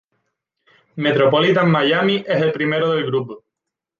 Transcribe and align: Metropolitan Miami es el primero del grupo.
Metropolitan 0.95 1.69
Miami 1.69 2.23
es 2.25 2.41
el 2.41 2.51
primero 2.51 2.89
del 2.91 3.05
grupo. 3.05 3.43